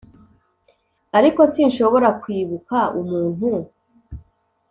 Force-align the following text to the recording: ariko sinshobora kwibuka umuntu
ariko 1.17 1.41
sinshobora 1.53 2.09
kwibuka 2.21 2.77
umuntu 3.01 3.47